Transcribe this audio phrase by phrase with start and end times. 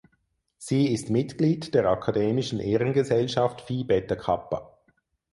[0.57, 4.79] Sie ist Mitglied der akademischen Ehrengesellschaft Phi Beta Kappa.